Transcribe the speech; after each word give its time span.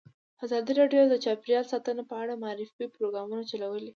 ازادي 0.45 0.71
راډیو 0.81 1.03
د 1.09 1.15
چاپیریال 1.25 1.65
ساتنه 1.71 2.03
په 2.09 2.15
اړه 2.21 2.33
د 2.37 2.39
معارفې 2.43 2.85
پروګرامونه 2.95 3.43
چلولي. 3.51 3.89